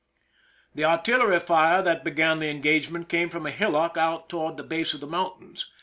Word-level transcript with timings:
The 0.73 0.83
artillery 0.83 1.39
fire 1.39 1.83
that 1.83 2.03
began 2.03 2.39
the 2.39 2.49
engagement 2.49 3.07
came 3.07 3.29
from 3.29 3.45
a 3.45 3.51
hillock 3.51 3.97
out 3.97 4.29
toward 4.29 4.57
the 4.57 4.63
base 4.63 4.95
of 4.95 4.99
the 4.99 5.05
mountains. 5.05 5.69